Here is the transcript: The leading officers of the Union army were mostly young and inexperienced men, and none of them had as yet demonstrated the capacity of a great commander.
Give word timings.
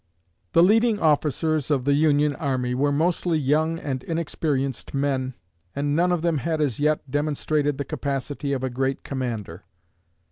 The 0.53 0.63
leading 0.63 0.99
officers 0.99 1.69
of 1.69 1.85
the 1.85 1.93
Union 1.93 2.35
army 2.37 2.73
were 2.73 2.91
mostly 2.91 3.37
young 3.37 3.77
and 3.77 4.01
inexperienced 4.03 4.95
men, 4.95 5.35
and 5.75 5.95
none 5.95 6.11
of 6.11 6.23
them 6.23 6.39
had 6.39 6.59
as 6.59 6.79
yet 6.79 7.11
demonstrated 7.11 7.77
the 7.77 7.85
capacity 7.85 8.51
of 8.51 8.63
a 8.63 8.71
great 8.71 9.03
commander. 9.03 9.63